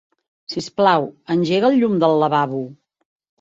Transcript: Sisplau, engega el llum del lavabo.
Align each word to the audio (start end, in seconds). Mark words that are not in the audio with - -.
Sisplau, 0.53 1.05
engega 1.35 1.69
el 1.75 1.77
llum 1.83 2.01
del 2.05 2.17
lavabo. 2.25 2.65